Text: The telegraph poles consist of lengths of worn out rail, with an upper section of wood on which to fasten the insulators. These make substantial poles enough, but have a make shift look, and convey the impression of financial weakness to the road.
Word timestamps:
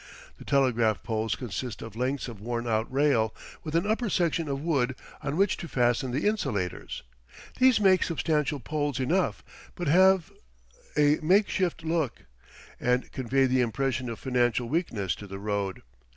The 0.39 0.45
telegraph 0.45 1.03
poles 1.03 1.35
consist 1.35 1.83
of 1.83 1.95
lengths 1.95 2.27
of 2.27 2.41
worn 2.41 2.67
out 2.67 2.91
rail, 2.91 3.35
with 3.63 3.75
an 3.75 3.85
upper 3.85 4.09
section 4.09 4.47
of 4.47 4.59
wood 4.63 4.95
on 5.21 5.37
which 5.37 5.57
to 5.57 5.67
fasten 5.67 6.09
the 6.09 6.27
insulators. 6.27 7.03
These 7.59 7.79
make 7.79 8.01
substantial 8.01 8.59
poles 8.59 8.99
enough, 8.99 9.43
but 9.75 9.87
have 9.87 10.31
a 10.97 11.19
make 11.21 11.49
shift 11.49 11.83
look, 11.83 12.25
and 12.79 13.11
convey 13.11 13.45
the 13.45 13.61
impression 13.61 14.09
of 14.09 14.17
financial 14.17 14.67
weakness 14.67 15.13
to 15.17 15.27
the 15.27 15.37
road. 15.37 15.83